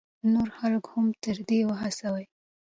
نور 0.33 0.49
خلک 0.57 0.83
هم 0.93 1.05
دې 1.21 1.33
ته 1.47 1.55
وهڅوئ. 1.69 2.25